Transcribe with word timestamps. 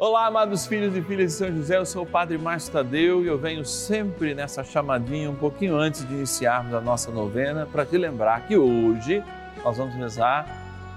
Olá, 0.00 0.26
amados 0.26 0.64
filhos 0.64 0.96
e 0.96 1.02
filhas 1.02 1.32
de 1.32 1.38
São 1.38 1.52
José, 1.52 1.76
eu 1.76 1.84
sou 1.84 2.04
o 2.04 2.06
Padre 2.06 2.38
Márcio 2.38 2.72
Tadeu 2.72 3.24
e 3.24 3.26
eu 3.26 3.36
venho 3.36 3.64
sempre 3.64 4.32
nessa 4.32 4.62
chamadinha 4.62 5.28
um 5.28 5.34
pouquinho 5.34 5.74
antes 5.74 6.06
de 6.06 6.14
iniciarmos 6.14 6.72
a 6.72 6.80
nossa 6.80 7.10
novena 7.10 7.66
para 7.66 7.84
te 7.84 7.98
lembrar 7.98 8.46
que 8.46 8.56
hoje 8.56 9.24
nós 9.64 9.76
vamos 9.76 9.96
rezar 9.96 10.46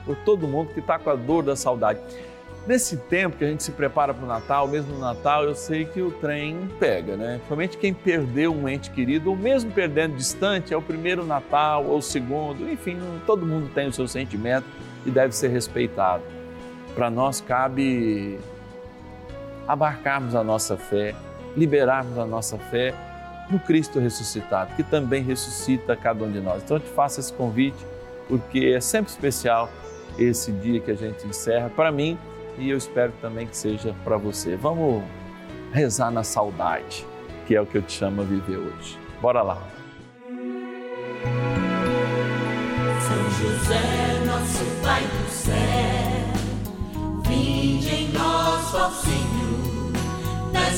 por 0.05 0.15
todo 0.17 0.47
mundo 0.47 0.71
que 0.71 0.81
está 0.81 0.99
com 0.99 1.09
a 1.09 1.15
dor 1.15 1.41
da 1.43 1.55
saudade. 1.55 1.99
Nesse 2.67 2.95
tempo 2.95 3.37
que 3.37 3.43
a 3.43 3.47
gente 3.47 3.63
se 3.63 3.71
prepara 3.71 4.13
para 4.13 4.23
o 4.23 4.27
Natal, 4.27 4.67
mesmo 4.67 4.93
no 4.93 4.99
Natal, 4.99 5.45
eu 5.45 5.55
sei 5.55 5.83
que 5.83 5.99
o 5.99 6.11
trem 6.11 6.69
pega, 6.79 7.17
né? 7.17 7.37
Principalmente 7.37 7.77
quem 7.77 7.95
perdeu 7.95 8.53
um 8.53 8.69
ente 8.69 8.91
querido, 8.91 9.31
ou 9.31 9.35
mesmo 9.35 9.71
perdendo 9.71 10.15
distante, 10.15 10.75
é 10.75 10.77
o 10.77 10.81
primeiro 10.81 11.25
Natal 11.25 11.83
ou 11.87 11.97
o 11.97 12.01
segundo, 12.03 12.71
enfim, 12.71 12.99
todo 13.25 13.47
mundo 13.47 13.67
tem 13.73 13.87
o 13.87 13.91
seu 13.91 14.07
sentimento 14.07 14.67
e 15.07 15.09
deve 15.09 15.35
ser 15.35 15.47
respeitado. 15.47 16.21
Para 16.93 17.09
nós 17.09 17.41
cabe 17.41 18.37
abarcarmos 19.71 20.35
a 20.35 20.43
nossa 20.43 20.77
fé, 20.77 21.15
liberarmos 21.55 22.17
a 22.17 22.25
nossa 22.25 22.57
fé 22.57 22.93
no 23.49 23.59
Cristo 23.59 23.99
ressuscitado, 23.99 24.75
que 24.75 24.83
também 24.83 25.23
ressuscita 25.23 25.95
cada 25.95 26.23
um 26.23 26.31
de 26.31 26.39
nós. 26.39 26.63
Então 26.63 26.77
eu 26.77 26.81
te 26.81 26.89
faço 26.89 27.19
esse 27.19 27.33
convite, 27.33 27.85
porque 28.27 28.73
é 28.75 28.81
sempre 28.81 29.11
especial 29.11 29.69
esse 30.17 30.51
dia 30.51 30.79
que 30.79 30.91
a 30.91 30.95
gente 30.95 31.25
encerra 31.25 31.69
para 31.69 31.91
mim 31.91 32.17
e 32.57 32.69
eu 32.69 32.77
espero 32.77 33.13
também 33.21 33.47
que 33.47 33.55
seja 33.55 33.95
para 34.03 34.17
você. 34.17 34.55
Vamos 34.55 35.03
rezar 35.71 36.11
na 36.11 36.23
saudade, 36.23 37.05
que 37.47 37.55
é 37.55 37.61
o 37.61 37.65
que 37.65 37.77
eu 37.77 37.81
te 37.81 37.93
chamo 37.93 38.21
a 38.21 38.25
viver 38.25 38.57
hoje. 38.57 38.99
Bora 39.21 39.41
lá. 39.41 39.57
São 42.99 43.29
José, 43.31 44.25
nosso 44.25 44.65
Pai 44.83 45.03
do 45.03 45.29
céu, 45.29 45.55
vinde 47.23 47.89
em 47.89 48.11
nós, 48.13 48.73
ó 48.73 48.89
Senhor, 48.89 49.50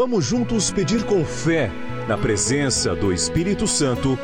Vamos 0.00 0.26
juntos 0.26 0.70
pedir 0.70 1.04
com 1.04 1.24
fé, 1.24 1.70
na 2.06 2.16
presença 2.16 2.94
do 2.94 3.12
Espírito 3.12 3.66
Santo, 3.66 4.18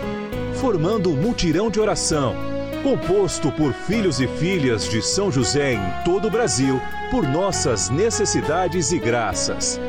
formando 0.55 1.11
um 1.11 1.17
mutirão 1.17 1.69
de 1.69 1.81
oração, 1.81 2.34
composto 2.83 3.50
por 3.50 3.72
filhos 3.72 4.20
e 4.20 4.28
filhas 4.28 4.89
de 4.89 5.03
São 5.03 5.33
José 5.33 5.72
em 5.72 6.05
todo 6.05 6.28
o 6.28 6.31
Brasil, 6.31 6.81
por 7.11 7.27
nossas 7.27 7.91
necessidades 7.91 8.92
e 8.92 9.00
graças. 9.00 9.81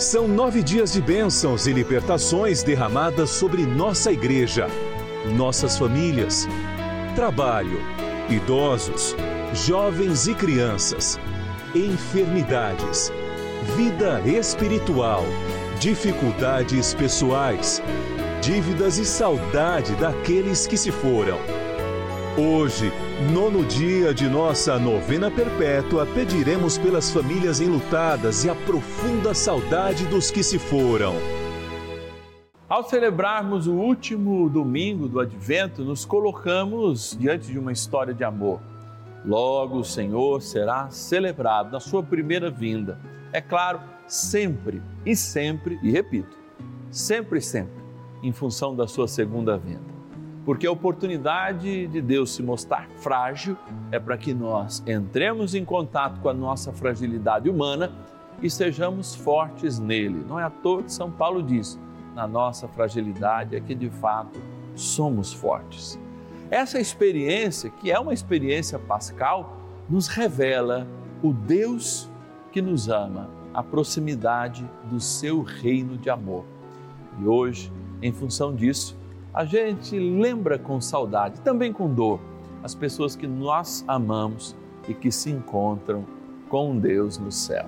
São 0.00 0.26
nove 0.26 0.62
dias 0.62 0.94
de 0.94 1.02
bênçãos 1.02 1.66
e 1.66 1.74
libertações 1.74 2.62
derramadas 2.62 3.28
sobre 3.28 3.66
nossa 3.66 4.10
igreja, 4.10 4.66
nossas 5.36 5.76
famílias, 5.76 6.48
trabalho, 7.14 7.78
idosos, 8.30 9.14
jovens 9.52 10.26
e 10.26 10.34
crianças, 10.34 11.20
enfermidades, 11.74 13.12
vida 13.76 14.22
espiritual, 14.22 15.22
dificuldades 15.78 16.94
pessoais, 16.94 17.82
dívidas 18.40 18.96
e 18.96 19.04
saudade 19.04 19.94
daqueles 19.96 20.66
que 20.66 20.78
se 20.78 20.90
foram. 20.90 21.38
Hoje, 22.38 22.92
nono 23.32 23.64
dia 23.64 24.14
de 24.14 24.28
nossa 24.28 24.78
novena 24.78 25.28
perpétua, 25.28 26.06
pediremos 26.06 26.78
pelas 26.78 27.10
famílias 27.10 27.60
enlutadas 27.60 28.44
e 28.44 28.50
a 28.50 28.54
profunda 28.54 29.34
saudade 29.34 30.06
dos 30.06 30.30
que 30.30 30.40
se 30.44 30.56
foram. 30.56 31.14
Ao 32.68 32.88
celebrarmos 32.88 33.66
o 33.66 33.72
último 33.74 34.48
domingo 34.48 35.08
do 35.08 35.18
Advento, 35.18 35.82
nos 35.82 36.04
colocamos 36.04 37.16
diante 37.18 37.50
de 37.50 37.58
uma 37.58 37.72
história 37.72 38.14
de 38.14 38.22
amor. 38.22 38.60
Logo 39.24 39.78
o 39.78 39.84
Senhor 39.84 40.40
será 40.40 40.88
celebrado 40.88 41.72
na 41.72 41.80
sua 41.80 42.00
primeira 42.00 42.48
vinda. 42.48 43.00
É 43.32 43.40
claro, 43.40 43.80
sempre 44.06 44.80
e 45.04 45.16
sempre, 45.16 45.80
e 45.82 45.90
repito, 45.90 46.38
sempre 46.92 47.40
e 47.40 47.42
sempre, 47.42 47.82
em 48.22 48.32
função 48.32 48.74
da 48.74 48.86
sua 48.86 49.08
segunda 49.08 49.58
vinda. 49.58 49.99
Porque 50.44 50.66
a 50.66 50.72
oportunidade 50.72 51.86
de 51.86 52.00
Deus 52.00 52.30
se 52.34 52.42
mostrar 52.42 52.88
frágil 52.96 53.56
é 53.92 53.98
para 53.98 54.16
que 54.16 54.32
nós 54.32 54.82
entremos 54.86 55.54
em 55.54 55.64
contato 55.64 56.20
com 56.20 56.28
a 56.28 56.34
nossa 56.34 56.72
fragilidade 56.72 57.48
humana 57.48 57.92
e 58.42 58.48
sejamos 58.48 59.14
fortes 59.14 59.78
nele. 59.78 60.24
Não 60.26 60.40
é 60.40 60.44
à 60.44 60.50
toa 60.50 60.82
que 60.82 60.92
São 60.92 61.10
Paulo 61.10 61.42
diz: 61.42 61.78
na 62.14 62.26
nossa 62.26 62.66
fragilidade 62.68 63.54
é 63.54 63.60
que 63.60 63.74
de 63.74 63.90
fato 63.90 64.40
somos 64.74 65.32
fortes. 65.32 65.98
Essa 66.50 66.80
experiência, 66.80 67.70
que 67.70 67.92
é 67.92 67.98
uma 67.98 68.12
experiência 68.12 68.78
pascal, 68.78 69.56
nos 69.88 70.08
revela 70.08 70.86
o 71.22 71.32
Deus 71.32 72.10
que 72.50 72.60
nos 72.60 72.88
ama, 72.88 73.28
a 73.54 73.62
proximidade 73.62 74.68
do 74.84 74.98
seu 74.98 75.42
reino 75.42 75.96
de 75.96 76.10
amor. 76.10 76.44
E 77.20 77.26
hoje, 77.26 77.72
em 78.02 78.12
função 78.12 78.54
disso, 78.54 78.96
a 79.32 79.44
gente 79.44 79.96
lembra 79.98 80.58
com 80.58 80.80
saudade, 80.80 81.40
também 81.40 81.72
com 81.72 81.92
dor, 81.92 82.20
as 82.62 82.74
pessoas 82.74 83.14
que 83.14 83.26
nós 83.26 83.84
amamos 83.86 84.56
e 84.88 84.94
que 84.94 85.10
se 85.12 85.30
encontram 85.30 86.04
com 86.48 86.76
Deus 86.76 87.16
no 87.16 87.30
céu. 87.30 87.66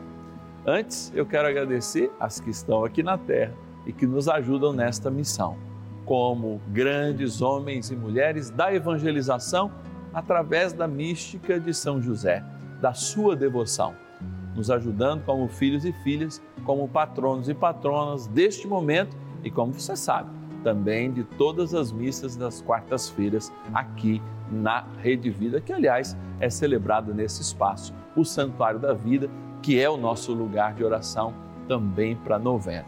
Antes, 0.67 1.13
eu 1.15 1.25
quero 1.25 1.49
agradecer 1.49 2.11
as 2.19 2.41
que 2.41 2.51
estão 2.51 2.85
aqui 2.85 3.03
na 3.03 3.17
terra 3.17 3.55
e 3.87 3.93
que 3.93 4.07
nos 4.07 4.29
ajudam 4.29 4.73
nesta 4.73 5.11
missão, 5.11 5.57
como 6.05 6.61
grandes 6.69 7.41
homens 7.41 7.91
e 7.91 7.97
mulheres 7.97 8.51
da 8.51 8.75
evangelização 8.75 9.71
através 10.13 10.73
da 10.73 10.87
mística 10.87 11.59
de 11.59 11.73
São 11.73 12.01
José, 12.03 12.45
da 12.81 12.93
sua 12.93 13.35
devoção, 13.35 13.95
nos 14.55 14.71
ajudando 14.71 15.25
como 15.25 15.49
filhos 15.49 15.85
e 15.85 15.93
filhas, 15.93 16.43
como 16.65 16.89
patronos 16.89 17.49
e 17.49 17.55
patronas 17.55 18.27
deste 18.27 18.67
momento 18.67 19.17
e, 19.43 19.51
como 19.51 19.73
você 19.73 19.97
sabe, 19.97 20.31
também 20.63 21.13
de 21.13 21.25
todas 21.25 21.75
as 21.75 21.93
missas 21.93 22.37
das 22.37 22.61
quartas-feiras 22.61 23.53
aqui 23.75 24.23
na 24.51 24.85
Rede 24.99 25.31
Vida, 25.31 25.61
que 25.61 25.73
aliás 25.73 26.17
é 26.41 26.51
celebrada 26.51 27.13
nesse 27.13 27.43
espaço, 27.43 27.95
o 28.17 28.25
Santuário 28.25 28.79
da 28.79 28.93
Vida, 28.93 29.29
que 29.63 29.81
é 29.81 29.89
o 29.89 29.97
nosso 29.97 30.33
lugar 30.33 30.75
de 30.75 30.85
oração 30.85 31.35
também 31.69 32.17
para 32.17 32.37
a 32.37 32.39
novena. 32.39 32.87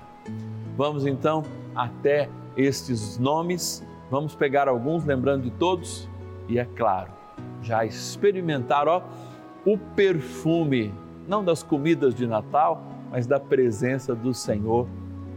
Vamos 0.77 1.07
então 1.07 1.43
até 1.75 2.29
estes 2.57 3.19
nomes, 3.19 3.85
vamos 4.11 4.35
pegar 4.35 4.69
alguns, 4.69 5.05
lembrando 5.05 5.43
de 5.43 5.51
todos, 5.53 6.09
e 6.49 6.59
é 6.59 6.65
claro, 6.65 7.11
já 7.62 7.85
experimentar 7.85 8.87
ó, 8.89 9.03
o 9.65 9.79
perfume, 9.79 10.93
não 11.27 11.45
das 11.45 11.62
comidas 11.62 12.15
de 12.15 12.27
Natal, 12.27 12.83
mas 13.11 13.27
da 13.27 13.41
presença 13.41 14.15
do 14.15 14.35
Senhor 14.35 14.87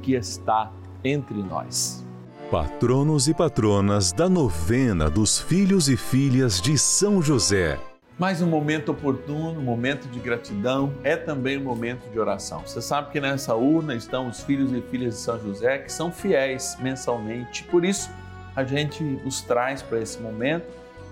que 0.01 0.13
está 0.13 0.71
entre 1.03 1.41
nós. 1.43 2.06
Patronos 2.51 3.27
e 3.27 3.33
patronas 3.33 4.13
da 4.13 4.29
novena 4.29 5.09
dos 5.09 5.37
filhos 5.37 5.89
e 5.89 5.97
filhas 5.97 6.61
de 6.61 6.77
São 6.77 7.21
José. 7.21 7.77
Mais 8.17 8.41
um 8.41 8.47
momento 8.47 8.93
oportuno, 8.93 9.59
um 9.59 9.63
momento 9.63 10.07
de 10.07 10.17
gratidão, 10.17 10.93
é 11.03 11.17
também 11.17 11.57
um 11.57 11.63
momento 11.63 12.09
de 12.09 12.17
oração. 12.17 12.61
Você 12.65 12.81
sabe 12.81 13.11
que 13.11 13.19
nessa 13.19 13.53
urna 13.53 13.95
estão 13.95 14.29
os 14.29 14.39
filhos 14.39 14.71
e 14.71 14.81
filhas 14.81 15.15
de 15.15 15.19
São 15.19 15.37
José 15.37 15.79
que 15.79 15.91
são 15.91 16.09
fiéis 16.09 16.77
mensalmente, 16.79 17.65
por 17.65 17.83
isso 17.83 18.09
a 18.55 18.63
gente 18.63 19.03
os 19.25 19.41
traz 19.41 19.81
para 19.81 19.99
esse 19.99 20.17
momento, 20.21 20.67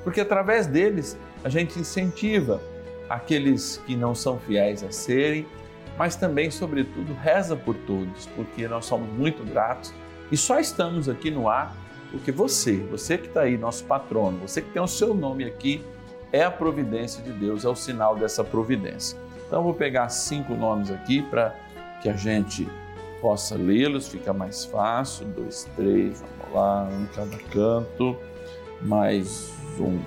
porque 0.05 0.21
através 0.21 0.67
deles 0.67 1.17
a 1.43 1.49
gente 1.49 1.77
incentiva 1.77 2.61
aqueles 3.09 3.75
que 3.85 3.97
não 3.97 4.15
são 4.15 4.39
fiéis 4.39 4.85
a 4.85 4.91
serem, 4.91 5.45
mas 5.97 6.15
também, 6.15 6.49
sobretudo, 6.49 7.13
reza 7.13 7.57
por 7.57 7.75
todos, 7.75 8.25
porque 8.37 8.69
nós 8.69 8.85
somos 8.85 9.09
muito 9.09 9.43
gratos 9.43 9.93
e 10.31 10.37
só 10.37 10.59
estamos 10.59 11.07
aqui 11.07 11.29
no 11.29 11.47
ar 11.47 11.75
porque 12.11 12.31
você, 12.31 12.77
você 12.77 13.17
que 13.17 13.27
está 13.27 13.41
aí, 13.41 13.57
nosso 13.57 13.83
patrono, 13.83 14.39
você 14.39 14.61
que 14.61 14.69
tem 14.69 14.81
o 14.81 14.87
seu 14.87 15.13
nome 15.13 15.43
aqui, 15.43 15.83
é 16.31 16.43
a 16.43 16.51
providência 16.51 17.21
de 17.21 17.31
Deus, 17.31 17.65
é 17.65 17.69
o 17.69 17.75
sinal 17.75 18.15
dessa 18.15 18.43
providência. 18.43 19.17
Então, 19.47 19.63
vou 19.63 19.73
pegar 19.73 20.09
cinco 20.09 20.53
nomes 20.53 20.89
aqui 20.89 21.21
para 21.21 21.53
que 22.01 22.09
a 22.09 22.15
gente 22.15 22.67
possa 23.21 23.55
lê-los, 23.55 24.07
fica 24.07 24.33
mais 24.33 24.65
fácil. 24.65 25.25
Dois, 25.27 25.69
três, 25.75 26.21
vamos 26.21 26.55
lá, 26.55 26.89
um 26.91 27.03
em 27.03 27.07
cada 27.07 27.37
canto. 27.51 28.17
Mais 28.81 29.53
um 29.79 29.99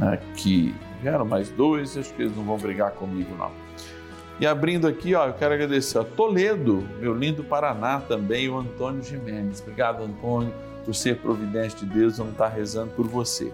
aqui. 0.00 0.74
Vieram 1.02 1.24
mais 1.24 1.50
dois, 1.50 1.96
acho 1.96 2.12
que 2.14 2.22
eles 2.22 2.36
não 2.36 2.44
vão 2.44 2.58
brigar 2.58 2.92
comigo, 2.92 3.34
não. 3.36 3.50
E 4.40 4.46
abrindo 4.46 4.88
aqui, 4.88 5.14
ó, 5.14 5.26
eu 5.26 5.34
quero 5.34 5.52
agradecer 5.52 5.98
a 5.98 6.04
Toledo, 6.04 6.82
meu 6.98 7.12
lindo 7.12 7.44
Paraná 7.44 8.00
também, 8.00 8.48
o 8.48 8.58
Antônio 8.58 9.02
Jimenez. 9.02 9.60
Obrigado, 9.60 10.02
Antônio, 10.02 10.50
por 10.82 10.94
ser 10.94 11.18
providência 11.18 11.78
de 11.80 11.84
Deus, 11.84 12.16
vamos 12.16 12.32
estar 12.32 12.48
rezando 12.48 12.90
por 12.92 13.06
você. 13.06 13.52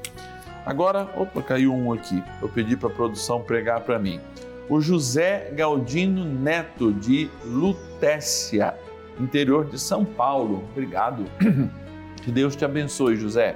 Agora, 0.65 1.09
opa, 1.17 1.43
caiu 1.43 1.75
um 1.75 1.93
aqui. 1.93 2.23
Eu 2.41 2.49
pedi 2.49 2.77
para 2.77 2.89
a 2.89 2.93
produção 2.93 3.43
pregar 3.43 3.81
para 3.81 3.99
mim. 3.99 4.21
O 4.69 4.81
José 4.81 5.53
Galdino 5.57 6.25
Neto, 6.25 6.93
de 6.93 7.29
Lutécia, 7.45 8.73
interior 9.19 9.65
de 9.65 9.81
São 9.81 10.05
Paulo. 10.05 10.65
Obrigado. 10.73 11.25
Que 12.23 12.33
Deus 12.33 12.57
te 12.57 12.65
abençoe, 12.65 13.15
José. 13.15 13.55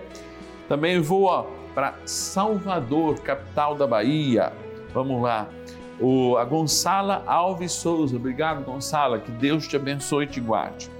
Também 0.68 1.00
vou 1.00 1.50
para 1.74 1.94
Salvador, 2.04 3.18
capital 3.18 3.74
da 3.74 3.84
Bahia. 3.84 4.52
Vamos 4.94 5.20
lá. 5.20 5.48
O, 6.00 6.36
a 6.36 6.44
Gonçala 6.44 7.22
Alves 7.26 7.72
Souza. 7.72 8.16
Obrigado, 8.16 8.64
Gonçala. 8.64 9.18
Que 9.18 9.30
Deus 9.30 9.68
te 9.68 9.76
abençoe 9.76 10.24
e 10.24 10.28
te 10.28 10.40
guarde. 10.40 10.90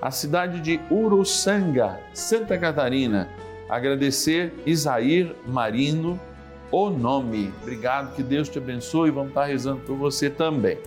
A 0.00 0.10
cidade 0.10 0.60
de 0.60 0.80
Uruçanga, 0.90 2.00
Santa 2.12 2.56
Catarina 2.58 3.28
agradecer 3.68 4.52
Isair 4.64 5.34
Marino 5.46 6.18
o 6.70 6.90
nome. 6.90 7.52
Obrigado, 7.62 8.14
que 8.14 8.22
Deus 8.22 8.48
te 8.48 8.58
abençoe. 8.58 9.10
Vamos 9.10 9.30
estar 9.30 9.44
rezando 9.44 9.80
por 9.82 9.96
você 9.96 10.28
também. 10.30 10.78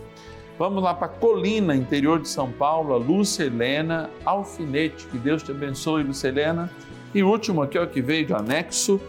Vamos 0.58 0.84
lá 0.84 0.94
para 0.94 1.08
Colina, 1.08 1.76
interior 1.76 2.20
de 2.20 2.28
São 2.28 2.52
Paulo, 2.52 2.98
Lúcia 2.98 3.46
Helena 3.46 4.10
Alfinete. 4.24 5.08
Que 5.08 5.18
Deus 5.18 5.42
te 5.42 5.52
abençoe, 5.52 6.04
Lúcia 6.04 6.28
Helena. 6.28 6.70
E 7.14 7.24
último 7.24 7.62
aqui, 7.62 7.78
ó, 7.80 7.86
que 7.86 8.02
veio 8.02 8.26
de 8.26 8.34
anexo 8.34 9.02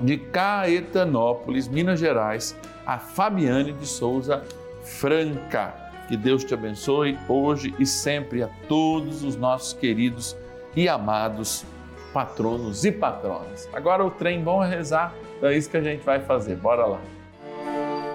de 0.00 0.16
Caetanópolis, 0.16 1.68
Minas 1.68 1.98
Gerais, 1.98 2.56
a 2.86 2.98
Fabiane 2.98 3.72
de 3.72 3.86
Souza 3.86 4.42
Franca. 4.82 5.74
Que 6.08 6.16
Deus 6.16 6.44
te 6.44 6.52
abençoe 6.52 7.18
hoje 7.28 7.74
e 7.78 7.86
sempre 7.86 8.42
a 8.42 8.48
todos 8.68 9.22
os 9.22 9.36
nossos 9.36 9.72
queridos 9.72 10.36
e 10.76 10.88
amados 10.88 11.64
patronos 12.12 12.84
e 12.84 12.92
patronas. 12.92 13.68
Agora 13.72 14.04
o 14.04 14.10
trem 14.10 14.42
bom 14.42 14.62
é 14.62 14.68
rezar, 14.68 15.14
então 15.36 15.48
é 15.48 15.56
isso 15.56 15.68
que 15.68 15.76
a 15.76 15.82
gente 15.82 16.04
vai 16.04 16.20
fazer. 16.20 16.56
Bora 16.56 16.86
lá. 16.86 17.00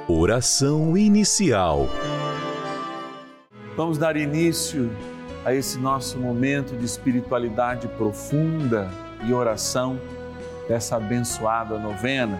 Oração 0.07 0.97
inicial. 0.97 1.87
Vamos 3.75 3.97
dar 3.97 4.17
início 4.17 4.89
a 5.45 5.53
esse 5.53 5.77
nosso 5.77 6.17
momento 6.17 6.75
de 6.75 6.85
espiritualidade 6.85 7.87
profunda 7.89 8.89
e 9.25 9.33
oração 9.33 9.99
dessa 10.67 10.97
abençoada 10.97 11.77
novena, 11.77 12.39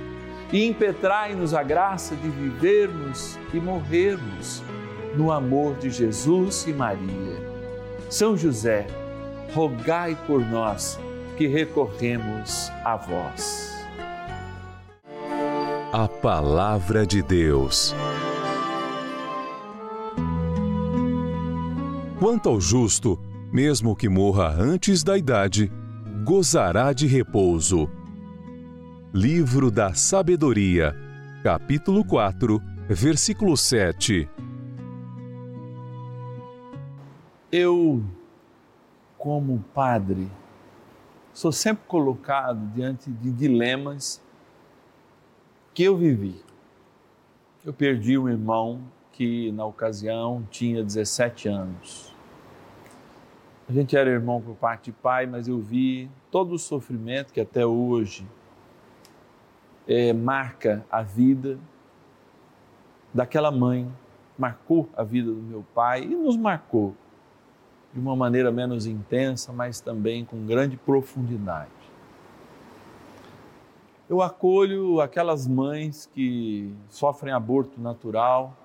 e 0.51 0.67
impetrai-nos 0.67 1.53
a 1.53 1.63
graça 1.63 2.15
de 2.15 2.29
vivermos 2.29 3.39
e 3.53 3.59
morrermos 3.59 4.61
no 5.15 5.31
amor 5.31 5.75
de 5.75 5.89
Jesus 5.89 6.65
e 6.67 6.73
Maria. 6.73 7.51
São 8.09 8.35
José, 8.35 8.87
rogai 9.53 10.17
por 10.27 10.45
nós 10.45 10.99
que 11.37 11.47
recorremos 11.47 12.69
a 12.83 12.95
vós. 12.95 13.71
A 15.93 16.07
Palavra 16.07 17.05
de 17.05 17.21
Deus. 17.21 17.95
Quanto 22.19 22.49
ao 22.49 22.61
justo, 22.61 23.19
mesmo 23.51 23.95
que 23.95 24.07
morra 24.07 24.55
antes 24.57 25.03
da 25.03 25.17
idade, 25.17 25.71
gozará 26.23 26.93
de 26.93 27.07
repouso. 27.07 27.89
Livro 29.13 29.69
da 29.69 29.93
Sabedoria, 29.93 30.95
capítulo 31.43 32.01
4, 32.05 32.61
versículo 32.87 33.57
7. 33.57 34.29
Eu, 37.51 38.01
como 39.17 39.65
padre, 39.73 40.31
sou 41.33 41.51
sempre 41.51 41.83
colocado 41.89 42.65
diante 42.73 43.11
de 43.11 43.33
dilemas 43.33 44.23
que 45.73 45.83
eu 45.83 45.97
vivi. 45.97 46.41
Eu 47.65 47.73
perdi 47.73 48.17
um 48.17 48.29
irmão 48.29 48.81
que, 49.11 49.51
na 49.51 49.65
ocasião, 49.65 50.47
tinha 50.49 50.81
17 50.81 51.49
anos. 51.49 52.15
A 53.67 53.73
gente 53.73 53.93
era 53.93 54.09
irmão 54.09 54.41
por 54.41 54.55
parte 54.55 54.85
de 54.85 54.93
pai, 54.93 55.25
mas 55.25 55.49
eu 55.49 55.59
vi 55.59 56.09
todo 56.31 56.53
o 56.53 56.57
sofrimento 56.57 57.33
que 57.33 57.41
até 57.41 57.65
hoje 57.65 58.25
é, 59.87 60.13
marca 60.13 60.85
a 60.91 61.01
vida 61.01 61.59
daquela 63.13 63.51
mãe, 63.51 63.91
marcou 64.37 64.89
a 64.95 65.03
vida 65.03 65.31
do 65.31 65.41
meu 65.41 65.65
pai 65.73 66.03
e 66.03 66.15
nos 66.15 66.37
marcou 66.37 66.95
de 67.93 67.99
uma 67.99 68.15
maneira 68.15 68.51
menos 68.51 68.85
intensa, 68.85 69.51
mas 69.51 69.81
também 69.81 70.23
com 70.23 70.45
grande 70.45 70.77
profundidade. 70.77 71.69
Eu 74.09 74.21
acolho 74.21 74.99
aquelas 74.99 75.47
mães 75.47 76.09
que 76.13 76.73
sofrem 76.89 77.33
aborto 77.33 77.79
natural 77.79 78.57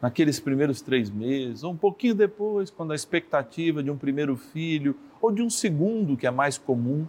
naqueles 0.00 0.40
primeiros 0.40 0.80
três 0.80 1.10
meses, 1.10 1.62
ou 1.62 1.72
um 1.72 1.76
pouquinho 1.76 2.14
depois, 2.14 2.70
quando 2.70 2.92
a 2.92 2.94
expectativa 2.94 3.82
de 3.82 3.90
um 3.90 3.98
primeiro 3.98 4.36
filho 4.36 4.96
ou 5.20 5.30
de 5.30 5.42
um 5.42 5.50
segundo, 5.50 6.16
que 6.16 6.26
é 6.26 6.30
mais 6.30 6.56
comum. 6.56 7.06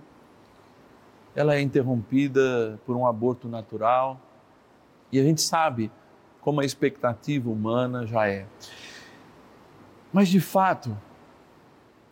Ela 1.36 1.56
é 1.56 1.62
interrompida 1.62 2.80
por 2.86 2.96
um 2.96 3.06
aborto 3.06 3.48
natural. 3.48 4.20
E 5.12 5.20
a 5.20 5.24
gente 5.24 5.42
sabe 5.42 5.92
como 6.40 6.62
a 6.62 6.66
expectativa 6.66 7.50
humana 7.50 8.06
já 8.06 8.28
é. 8.28 8.46
Mas 10.12 10.28
de 10.28 10.40
fato, 10.40 10.98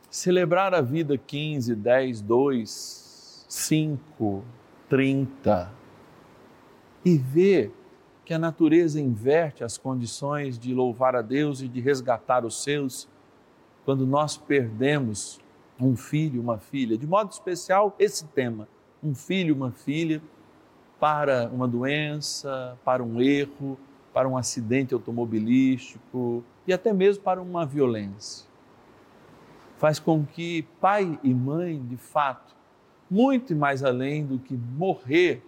celebrar 0.09 0.73
a 0.73 0.81
vida 0.81 1.17
15, 1.17 1.75
10, 1.75 2.21
2, 2.21 3.45
5, 3.47 4.43
30 4.87 5.71
e 7.03 7.17
ver 7.17 7.73
que 8.23 8.33
a 8.33 8.39
natureza 8.39 9.01
inverte 9.01 9.63
as 9.63 9.77
condições 9.77 10.57
de 10.59 10.73
louvar 10.73 11.15
a 11.15 11.21
Deus 11.21 11.61
e 11.61 11.67
de 11.67 11.79
resgatar 11.79 12.45
os 12.45 12.61
seus 12.61 13.07
quando 13.83 14.05
nós 14.05 14.37
perdemos 14.37 15.39
um 15.79 15.95
filho, 15.95 16.41
uma 16.41 16.59
filha, 16.59 16.97
de 16.97 17.07
modo 17.07 17.31
especial 17.31 17.95
esse 17.97 18.25
tema, 18.27 18.67
um 19.03 19.15
filho, 19.15 19.55
uma 19.55 19.71
filha, 19.71 20.21
para 20.99 21.49
uma 21.53 21.67
doença, 21.67 22.77
para 22.83 23.01
um 23.03 23.21
erro, 23.21 23.77
para 24.13 24.27
um 24.27 24.35
acidente 24.35 24.93
automobilístico 24.93 26.43
e 26.67 26.73
até 26.73 26.91
mesmo 26.91 27.23
para 27.23 27.41
uma 27.41 27.65
violência. 27.65 28.47
Faz 29.77 29.97
com 29.97 30.25
que 30.25 30.63
pai 30.81 31.17
e 31.23 31.33
mãe, 31.33 31.81
de 31.81 31.95
fato, 31.95 32.53
muito 33.09 33.55
mais 33.55 33.83
além 33.83 34.25
do 34.25 34.37
que 34.37 34.55
morrer, 34.55 35.41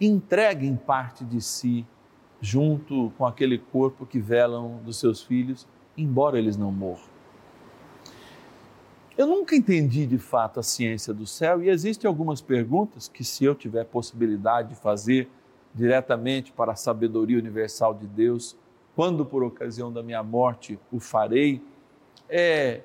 entreguem 0.00 0.74
parte 0.74 1.24
de 1.24 1.40
si 1.40 1.86
junto 2.40 3.12
com 3.16 3.26
aquele 3.26 3.58
corpo 3.58 4.04
que 4.04 4.18
velam 4.18 4.80
dos 4.84 4.98
seus 4.98 5.22
filhos, 5.22 5.66
embora 5.96 6.38
eles 6.38 6.56
não 6.56 6.72
morram. 6.72 7.13
Eu 9.16 9.28
nunca 9.28 9.54
entendi 9.54 10.06
de 10.06 10.18
fato 10.18 10.58
a 10.58 10.62
ciência 10.62 11.14
do 11.14 11.24
céu 11.24 11.62
e 11.62 11.68
existem 11.68 12.08
algumas 12.08 12.40
perguntas 12.40 13.06
que, 13.06 13.22
se 13.22 13.44
eu 13.44 13.54
tiver 13.54 13.84
possibilidade 13.84 14.70
de 14.70 14.74
fazer 14.74 15.28
diretamente 15.72 16.50
para 16.50 16.72
a 16.72 16.76
sabedoria 16.76 17.38
universal 17.38 17.94
de 17.94 18.08
Deus, 18.08 18.56
quando 18.96 19.24
por 19.24 19.44
ocasião 19.44 19.92
da 19.92 20.02
minha 20.02 20.22
morte 20.24 20.80
o 20.90 20.98
farei, 20.98 21.62
é: 22.28 22.80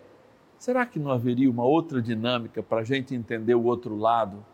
será 0.59 0.86
que 0.86 1.00
não 1.00 1.09
haveria 1.09 1.50
uma 1.50 1.63
outra 1.63 2.00
dinâmica 2.00 2.62
para 2.62 2.81
a 2.81 2.83
gente 2.83 3.15
entender 3.15 3.55
o 3.55 3.63
outro 3.63 3.98
lado 3.98 4.45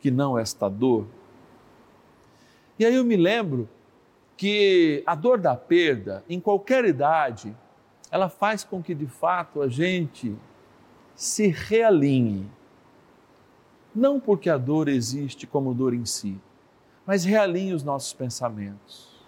que 0.00 0.10
não 0.10 0.36
esta 0.36 0.68
dor? 0.68 1.06
E 2.76 2.84
aí 2.84 2.96
eu 2.96 3.04
me 3.04 3.16
lembro 3.16 3.68
que 4.36 5.04
a 5.06 5.14
dor 5.14 5.38
da 5.38 5.54
perda, 5.54 6.24
em 6.28 6.40
qualquer 6.40 6.84
idade, 6.84 7.54
ela 8.10 8.28
faz 8.28 8.64
com 8.64 8.82
que 8.82 8.96
de 8.96 9.06
fato 9.06 9.62
a 9.62 9.68
gente 9.68 10.36
se 11.20 11.48
realinhe. 11.48 12.50
Não 13.94 14.18
porque 14.18 14.48
a 14.48 14.56
dor 14.56 14.88
existe 14.88 15.46
como 15.46 15.74
dor 15.74 15.92
em 15.92 16.06
si, 16.06 16.40
mas 17.04 17.24
realinhe 17.24 17.74
os 17.74 17.82
nossos 17.82 18.14
pensamentos. 18.14 19.22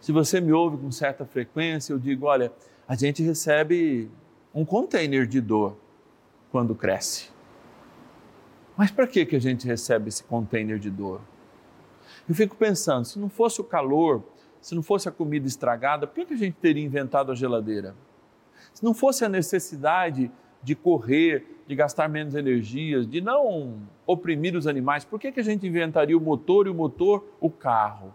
Se 0.00 0.10
você 0.10 0.40
me 0.40 0.52
ouve 0.52 0.76
com 0.76 0.90
certa 0.90 1.24
frequência, 1.24 1.92
eu 1.92 2.00
digo: 2.00 2.26
olha, 2.26 2.52
a 2.88 2.96
gente 2.96 3.22
recebe 3.22 4.10
um 4.52 4.64
container 4.64 5.24
de 5.24 5.40
dor 5.40 5.76
quando 6.50 6.74
cresce. 6.74 7.30
Mas 8.76 8.90
para 8.90 9.06
que, 9.06 9.24
que 9.24 9.36
a 9.36 9.40
gente 9.40 9.64
recebe 9.68 10.08
esse 10.08 10.24
container 10.24 10.80
de 10.80 10.90
dor? 10.90 11.20
Eu 12.28 12.34
fico 12.34 12.56
pensando: 12.56 13.04
se 13.04 13.20
não 13.20 13.28
fosse 13.28 13.60
o 13.60 13.64
calor, 13.64 14.20
se 14.60 14.74
não 14.74 14.82
fosse 14.82 15.08
a 15.08 15.12
comida 15.12 15.46
estragada, 15.46 16.08
por 16.08 16.14
que, 16.16 16.26
que 16.26 16.34
a 16.34 16.38
gente 16.38 16.56
teria 16.56 16.84
inventado 16.84 17.30
a 17.30 17.36
geladeira? 17.36 17.94
Se 18.74 18.82
não 18.82 18.92
fosse 18.92 19.24
a 19.24 19.28
necessidade 19.28 20.28
de 20.66 20.74
correr, 20.74 21.62
de 21.64 21.76
gastar 21.76 22.08
menos 22.08 22.34
energias, 22.34 23.06
de 23.06 23.20
não 23.20 23.78
oprimir 24.04 24.56
os 24.56 24.66
animais, 24.66 25.04
por 25.04 25.20
que, 25.20 25.30
que 25.30 25.38
a 25.38 25.44
gente 25.44 25.64
inventaria 25.64 26.18
o 26.18 26.20
motor 26.20 26.66
e 26.66 26.70
o 26.70 26.74
motor 26.74 27.24
o 27.40 27.48
carro? 27.48 28.12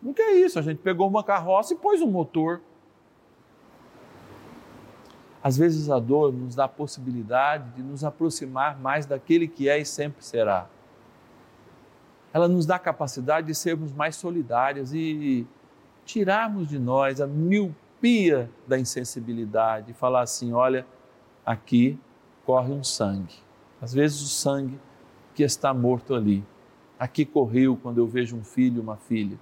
Não 0.00 0.14
que 0.14 0.22
é 0.22 0.36
isso, 0.36 0.60
a 0.60 0.62
gente 0.62 0.78
pegou 0.78 1.08
uma 1.08 1.24
carroça 1.24 1.74
e 1.74 1.76
pôs 1.76 2.00
um 2.00 2.06
motor. 2.06 2.60
Às 5.42 5.56
vezes 5.56 5.90
a 5.90 5.98
dor 5.98 6.32
nos 6.32 6.54
dá 6.54 6.66
a 6.66 6.68
possibilidade 6.68 7.68
de 7.70 7.82
nos 7.82 8.04
aproximar 8.04 8.78
mais 8.78 9.04
daquele 9.04 9.48
que 9.48 9.68
é 9.68 9.76
e 9.76 9.84
sempre 9.84 10.24
será. 10.24 10.68
Ela 12.32 12.46
nos 12.46 12.64
dá 12.64 12.76
a 12.76 12.78
capacidade 12.78 13.48
de 13.48 13.56
sermos 13.56 13.92
mais 13.92 14.14
solidárias 14.14 14.92
e 14.94 15.44
tirarmos 16.04 16.68
de 16.68 16.78
nós 16.78 17.20
a 17.20 17.26
miopia 17.26 18.48
da 18.68 18.78
insensibilidade 18.78 19.90
e 19.90 19.94
falar 19.94 20.20
assim: 20.20 20.52
olha, 20.52 20.86
aqui 21.48 21.98
corre 22.44 22.70
um 22.70 22.84
sangue. 22.84 23.34
Às 23.80 23.94
vezes 23.94 24.20
o 24.20 24.26
sangue 24.26 24.78
que 25.34 25.42
está 25.42 25.72
morto 25.72 26.14
ali. 26.14 26.44
Aqui 26.98 27.24
correu 27.24 27.74
quando 27.74 27.96
eu 27.96 28.06
vejo 28.06 28.36
um 28.36 28.44
filho, 28.44 28.82
uma 28.82 28.98
filha. 28.98 29.38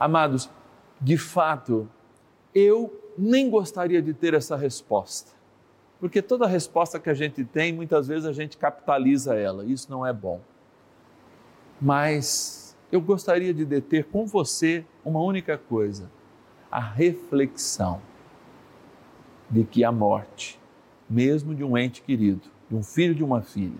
Amados, 0.00 0.48
de 0.98 1.18
fato, 1.18 1.86
eu 2.54 2.90
nem 3.18 3.50
gostaria 3.50 4.00
de 4.00 4.14
ter 4.14 4.32
essa 4.32 4.56
resposta. 4.56 5.32
Porque 6.00 6.22
toda 6.22 6.46
resposta 6.46 6.98
que 6.98 7.10
a 7.10 7.14
gente 7.14 7.44
tem, 7.44 7.70
muitas 7.70 8.08
vezes 8.08 8.24
a 8.24 8.32
gente 8.32 8.56
capitaliza 8.56 9.34
ela. 9.34 9.62
Isso 9.62 9.90
não 9.90 10.06
é 10.06 10.12
bom. 10.12 10.40
Mas 11.78 12.74
eu 12.90 13.00
gostaria 13.02 13.52
de 13.52 13.66
deter 13.66 14.04
com 14.06 14.26
você 14.26 14.86
uma 15.04 15.20
única 15.20 15.58
coisa: 15.58 16.10
a 16.70 16.80
reflexão 16.80 18.00
de 19.50 19.64
que 19.64 19.84
a 19.84 19.92
morte, 19.92 20.58
mesmo 21.08 21.54
de 21.54 21.62
um 21.62 21.76
ente 21.76 22.02
querido, 22.02 22.48
de 22.68 22.74
um 22.74 22.82
filho 22.82 23.14
de 23.14 23.22
uma 23.22 23.42
filha, 23.42 23.78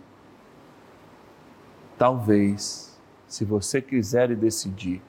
talvez, 1.99 3.01
se 3.27 3.45
você 3.45 3.81
quiser 3.83 4.31
e 4.31 4.37
decidir, 4.37 5.03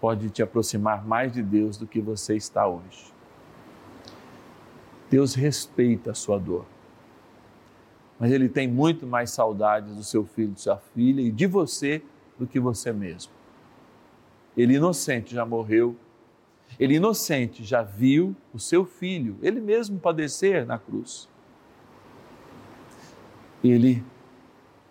pode 0.00 0.28
te 0.28 0.42
aproximar 0.42 1.06
mais 1.06 1.32
de 1.32 1.42
Deus 1.42 1.78
do 1.78 1.86
que 1.86 2.00
você 2.00 2.36
está 2.36 2.66
hoje. 2.66 3.12
Deus 5.10 5.34
respeita 5.34 6.10
a 6.10 6.14
sua 6.14 6.38
dor, 6.38 6.66
mas 8.18 8.32
Ele 8.32 8.48
tem 8.48 8.68
muito 8.68 9.06
mais 9.06 9.30
saudades 9.30 9.94
do 9.96 10.04
seu 10.04 10.24
filho, 10.24 10.52
de 10.52 10.60
sua 10.60 10.76
filha 10.76 11.20
e 11.20 11.30
de 11.30 11.46
você 11.46 12.02
do 12.38 12.46
que 12.46 12.60
você 12.60 12.92
mesmo. 12.92 13.32
Ele 14.56 14.74
inocente 14.74 15.34
já 15.34 15.44
morreu 15.44 15.96
ele 16.78 16.96
inocente 16.96 17.64
já 17.64 17.82
viu 17.82 18.34
o 18.52 18.58
seu 18.58 18.84
filho, 18.84 19.36
ele 19.42 19.60
mesmo 19.60 19.98
padecer 19.98 20.66
na 20.66 20.78
cruz. 20.78 21.28
Ele, 23.62 24.04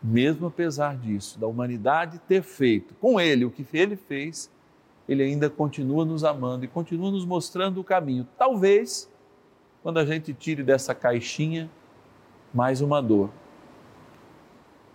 mesmo 0.01 0.48
apesar 0.48 0.98
disso, 0.98 1.39
da 1.39 1.48
humanidade 1.48 2.20
ter 2.27 2.42
feito 2.42 2.94
com 2.96 3.20
ele 3.20 3.46
o 3.46 3.51
que 3.51 3.65
ele 3.74 3.96
fez, 3.96 4.50
ele 5.08 5.22
ainda 5.22 5.50
continua 5.50 6.06
nos 6.06 6.24
amando 6.24 6.65
e 6.65 6.68
continua 6.68 7.12
nos 7.12 7.25
mostrando 7.25 7.82
o 7.82 7.84
caminho. 7.84 8.27
Talvez, 8.38 9.10
quando 9.82 10.00
a 10.00 10.06
gente 10.06 10.34
tire 10.34 10.63
dessa 10.63 10.96
caixinha 10.96 11.70
mais 12.53 12.82
uma 12.82 13.01
dor, 13.01 13.30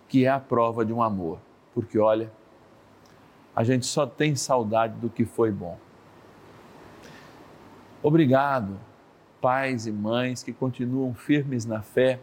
que 0.08 0.24
é 0.24 0.28
a 0.28 0.40
prova 0.40 0.84
de 0.84 0.92
um 0.92 1.02
amor. 1.02 1.38
Porque 1.74 1.98
olha, 1.98 2.32
a 3.54 3.62
gente 3.62 3.84
só 3.84 4.06
tem 4.06 4.34
saudade 4.34 4.94
do 4.94 5.10
que 5.10 5.24
foi 5.24 5.52
bom. 5.52 5.78
Obrigado, 8.02 8.78
pais 9.40 9.86
e 9.86 9.92
mães 9.92 10.42
que 10.42 10.52
continuam 10.52 11.14
firmes 11.14 11.64
na 11.64 11.82
fé, 11.82 12.20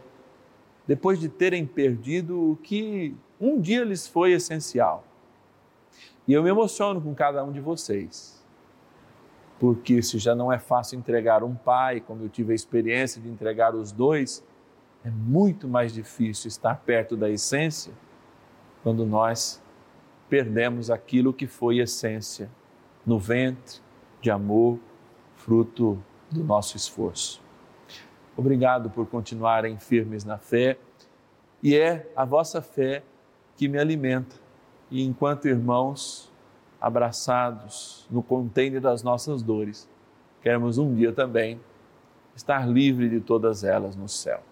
depois 0.86 1.20
de 1.20 1.28
terem 1.28 1.66
perdido 1.66 2.52
o 2.52 2.56
que 2.56 3.14
um 3.38 3.60
dia 3.60 3.84
lhes 3.84 4.06
foi 4.06 4.32
essencial. 4.32 5.04
E 6.26 6.32
eu 6.32 6.42
me 6.42 6.48
emociono 6.48 7.00
com 7.00 7.14
cada 7.14 7.44
um 7.44 7.52
de 7.52 7.60
vocês, 7.60 8.42
porque 9.60 10.00
se 10.02 10.18
já 10.18 10.34
não 10.34 10.50
é 10.50 10.58
fácil 10.58 10.98
entregar 10.98 11.44
um 11.44 11.54
pai, 11.54 12.00
como 12.00 12.22
eu 12.22 12.28
tive 12.28 12.52
a 12.52 12.54
experiência 12.54 13.20
de 13.20 13.28
entregar 13.28 13.74
os 13.74 13.92
dois, 13.92 14.42
é 15.04 15.10
muito 15.10 15.68
mais 15.68 15.92
difícil 15.92 16.48
estar 16.48 16.76
perto 16.86 17.16
da 17.16 17.28
essência 17.28 17.92
quando 18.82 19.04
nós 19.04 19.62
perdemos 20.28 20.90
aquilo 20.90 21.32
que 21.32 21.46
foi 21.46 21.78
essência 21.78 22.50
no 23.04 23.18
ventre 23.18 23.80
de 24.20 24.30
amor 24.30 24.78
fruto 25.46 25.96
do 26.28 26.42
nosso 26.42 26.76
esforço. 26.76 27.40
Obrigado 28.36 28.90
por 28.90 29.06
continuarem 29.06 29.78
firmes 29.78 30.24
na 30.24 30.36
fé 30.36 30.76
e 31.62 31.76
é 31.76 32.10
a 32.16 32.24
vossa 32.24 32.60
fé 32.60 33.02
que 33.56 33.68
me 33.68 33.78
alimenta. 33.78 34.34
E 34.90 35.02
enquanto 35.02 35.46
irmãos 35.46 36.30
abraçados 36.80 38.06
no 38.10 38.22
container 38.22 38.80
das 38.80 39.02
nossas 39.04 39.40
dores, 39.40 39.88
queremos 40.42 40.78
um 40.78 40.92
dia 40.92 41.12
também 41.12 41.60
estar 42.34 42.68
livre 42.68 43.08
de 43.08 43.20
todas 43.20 43.62
elas 43.62 43.96
no 43.96 44.08
céu. 44.08 44.42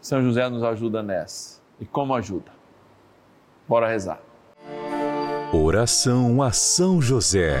São 0.00 0.22
José 0.22 0.48
nos 0.48 0.62
ajuda 0.62 1.02
nessa. 1.02 1.60
E 1.80 1.84
como 1.84 2.14
ajuda? 2.14 2.52
Bora 3.68 3.88
rezar. 3.88 4.20
Oração 5.52 6.40
a 6.42 6.52
São 6.52 7.02
José. 7.02 7.60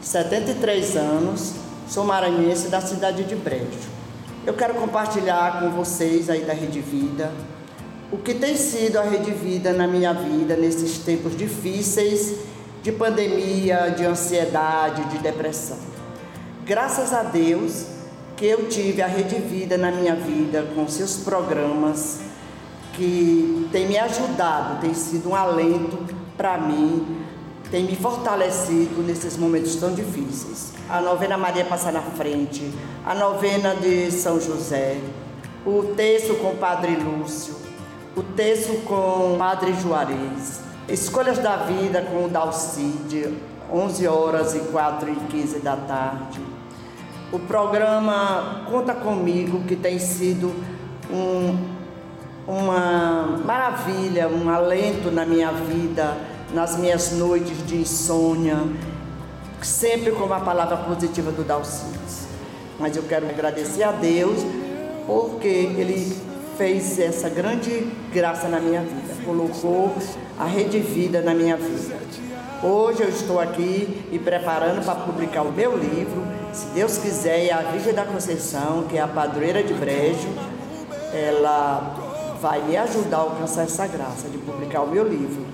73 0.00 0.96
anos, 0.96 1.52
sou 1.88 2.04
maranhense 2.04 2.68
da 2.68 2.80
cidade 2.80 3.24
de 3.24 3.36
Brejo. 3.36 3.88
Eu 4.46 4.54
quero 4.54 4.74
compartilhar 4.74 5.60
com 5.60 5.70
vocês 5.70 6.30
aí 6.30 6.40
da 6.40 6.54
Rede 6.54 6.80
Vida 6.80 7.30
o 8.10 8.16
que 8.16 8.34
tem 8.34 8.56
sido 8.56 8.98
a 8.98 9.02
Rede 9.02 9.30
Vida 9.30 9.72
na 9.72 9.86
minha 9.86 10.12
vida 10.12 10.56
nesses 10.56 10.98
tempos 10.98 11.36
difíceis 11.36 12.38
de 12.82 12.90
pandemia, 12.90 13.94
de 13.96 14.04
ansiedade, 14.04 15.04
de 15.10 15.18
depressão. 15.18 15.78
Graças 16.64 17.12
a 17.12 17.22
Deus 17.22 17.86
que 18.36 18.46
eu 18.46 18.68
tive 18.68 19.02
a 19.02 19.06
Rede 19.06 19.36
Vida 19.36 19.76
na 19.76 19.92
minha 19.92 20.16
vida 20.16 20.66
com 20.74 20.88
seus 20.88 21.18
programas 21.18 22.20
que 22.94 23.68
tem 23.70 23.86
me 23.86 23.98
ajudado, 23.98 24.80
tem 24.80 24.94
sido 24.94 25.30
um 25.30 25.36
alento 25.36 25.98
para 26.36 26.58
mim 26.58 27.19
tem 27.70 27.84
me 27.84 27.94
fortalecido 27.94 29.02
nesses 29.02 29.36
momentos 29.36 29.76
tão 29.76 29.94
difíceis. 29.94 30.72
A 30.88 31.00
novena 31.00 31.38
Maria 31.38 31.64
Passa 31.64 31.92
na 31.92 32.02
Frente, 32.02 32.70
a 33.06 33.14
novena 33.14 33.74
de 33.76 34.10
São 34.10 34.40
José, 34.40 34.98
o 35.64 35.94
texto 35.96 36.34
com 36.40 36.48
o 36.48 36.56
Padre 36.56 36.96
Lúcio, 36.96 37.54
o 38.16 38.22
texto 38.22 38.84
com 38.84 39.34
o 39.34 39.36
Padre 39.38 39.72
Juarez, 39.74 40.60
Escolhas 40.88 41.38
da 41.38 41.56
Vida 41.58 42.02
com 42.02 42.24
o 42.24 42.28
Dalcide, 42.28 43.32
11 43.72 44.08
horas 44.08 44.54
e 44.56 44.58
4 44.58 45.08
e 45.08 45.14
15 45.14 45.60
da 45.60 45.76
tarde. 45.76 46.40
O 47.30 47.38
programa 47.38 48.64
Conta 48.68 48.92
Comigo, 48.92 49.60
que 49.60 49.76
tem 49.76 50.00
sido 50.00 50.52
um, 51.08 51.56
uma 52.48 53.40
maravilha, 53.44 54.28
um 54.28 54.50
alento 54.50 55.12
na 55.12 55.24
minha 55.24 55.52
vida 55.52 56.16
nas 56.52 56.76
minhas 56.76 57.12
noites 57.12 57.66
de 57.66 57.76
insônia, 57.76 58.58
sempre 59.62 60.12
com 60.12 60.32
a 60.32 60.40
palavra 60.40 60.76
positiva 60.78 61.30
do 61.30 61.44
Dalcides. 61.44 62.26
Mas 62.78 62.96
eu 62.96 63.02
quero 63.02 63.28
agradecer 63.28 63.82
a 63.82 63.92
Deus 63.92 64.40
porque 65.06 65.48
Ele 65.48 66.16
fez 66.56 66.98
essa 66.98 67.28
grande 67.28 67.86
graça 68.12 68.48
na 68.48 68.60
minha 68.60 68.80
vida, 68.80 69.14
colocou 69.24 69.94
a 70.38 70.44
rede 70.44 70.78
vida 70.78 71.20
na 71.20 71.34
minha 71.34 71.56
vida. 71.56 71.96
Hoje 72.62 73.02
eu 73.02 73.08
estou 73.08 73.40
aqui 73.40 74.04
me 74.12 74.18
preparando 74.18 74.84
para 74.84 74.94
publicar 74.94 75.42
o 75.42 75.52
meu 75.52 75.76
livro, 75.76 76.22
se 76.52 76.66
Deus 76.74 76.98
quiser, 76.98 77.46
é 77.46 77.52
a 77.52 77.62
Virgem 77.62 77.94
da 77.94 78.04
Conceição, 78.04 78.84
que 78.88 78.98
é 78.98 79.00
a 79.00 79.08
padroeira 79.08 79.62
de 79.62 79.72
Brejo, 79.72 80.28
ela 81.12 81.96
vai 82.40 82.60
me 82.62 82.76
ajudar 82.76 83.18
a 83.18 83.20
alcançar 83.20 83.62
essa 83.62 83.86
graça 83.86 84.28
de 84.28 84.36
publicar 84.38 84.82
o 84.82 84.88
meu 84.88 85.06
livro. 85.06 85.44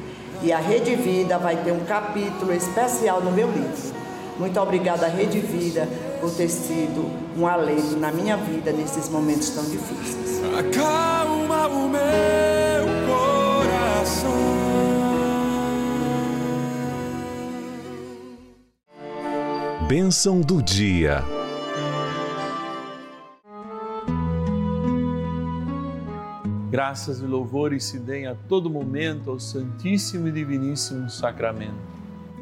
E 0.42 0.52
a 0.52 0.58
Rede 0.58 0.94
Vida 0.94 1.38
vai 1.38 1.56
ter 1.56 1.72
um 1.72 1.84
capítulo 1.84 2.52
especial 2.52 3.20
no 3.20 3.32
meu 3.32 3.50
livro. 3.50 3.94
Muito 4.38 4.60
obrigada, 4.60 5.06
Rede 5.08 5.40
Vida, 5.40 5.88
por 6.20 6.30
ter 6.30 6.48
sido 6.48 7.10
um 7.36 7.46
alento 7.46 7.96
na 7.96 8.12
minha 8.12 8.36
vida 8.36 8.70
nesses 8.70 9.08
momentos 9.08 9.50
tão 9.50 9.64
difíceis. 9.64 10.42
Acalma 10.58 11.68
o 11.68 11.88
meu 11.88 12.86
coração. 13.06 14.30
Bênção 19.88 20.40
do 20.40 20.62
dia. 20.62 21.24
Graças 26.76 27.22
e 27.22 27.24
louvores 27.24 27.84
se 27.84 27.98
deem 27.98 28.26
a 28.26 28.34
todo 28.34 28.68
momento 28.68 29.30
ao 29.30 29.40
Santíssimo 29.40 30.28
e 30.28 30.30
Diviníssimo 30.30 31.08
Sacramento. 31.08 31.80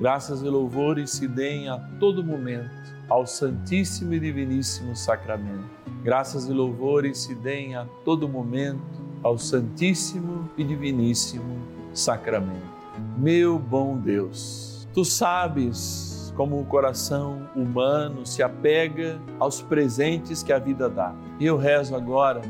Graças 0.00 0.42
e 0.42 0.48
louvores 0.48 1.12
se 1.12 1.28
deem 1.28 1.68
a 1.68 1.78
todo 2.00 2.24
momento 2.24 2.68
ao 3.08 3.28
Santíssimo 3.28 4.12
e 4.12 4.18
Diviníssimo 4.18 4.96
Sacramento. 4.96 5.70
Graças 6.02 6.48
e 6.48 6.52
louvores 6.52 7.18
se 7.18 7.34
deem 7.36 7.76
a 7.76 7.86
todo 8.04 8.28
momento 8.28 8.82
ao 9.22 9.38
Santíssimo 9.38 10.50
e 10.58 10.64
Diviníssimo 10.64 11.56
Sacramento. 11.92 12.66
Meu 13.16 13.56
bom 13.56 13.96
Deus, 13.96 14.88
tu 14.92 15.04
sabes 15.04 16.34
como 16.34 16.58
o 16.58 16.64
coração 16.64 17.48
humano 17.54 18.26
se 18.26 18.42
apega 18.42 19.16
aos 19.38 19.62
presentes 19.62 20.42
que 20.42 20.52
a 20.52 20.58
vida 20.58 20.90
dá. 20.90 21.14
E 21.38 21.46
eu 21.46 21.56
rezo 21.56 21.94
agora 21.94 22.42